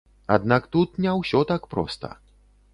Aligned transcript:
Аднак, 0.35 0.63
тут 0.77 0.97
не 1.05 1.13
ўсё 1.19 1.45
так 1.53 1.71
проста. 1.77 2.13